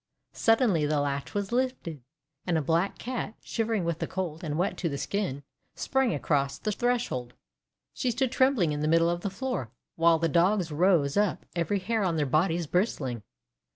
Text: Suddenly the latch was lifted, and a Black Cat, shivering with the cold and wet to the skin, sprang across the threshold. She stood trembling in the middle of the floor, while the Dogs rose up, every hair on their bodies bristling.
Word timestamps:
Suddenly 0.33 0.87
the 0.87 0.99
latch 0.99 1.35
was 1.35 1.51
lifted, 1.51 2.01
and 2.47 2.57
a 2.57 2.61
Black 2.63 2.97
Cat, 2.97 3.35
shivering 3.43 3.85
with 3.85 3.99
the 3.99 4.07
cold 4.07 4.43
and 4.43 4.57
wet 4.57 4.75
to 4.79 4.89
the 4.89 4.97
skin, 4.97 5.43
sprang 5.75 6.11
across 6.11 6.57
the 6.57 6.71
threshold. 6.71 7.35
She 7.93 8.09
stood 8.09 8.31
trembling 8.31 8.71
in 8.71 8.79
the 8.79 8.87
middle 8.87 9.11
of 9.11 9.21
the 9.21 9.29
floor, 9.29 9.69
while 9.97 10.17
the 10.17 10.27
Dogs 10.27 10.71
rose 10.71 11.17
up, 11.17 11.45
every 11.55 11.77
hair 11.77 12.01
on 12.03 12.15
their 12.15 12.25
bodies 12.25 12.65
bristling. 12.65 13.21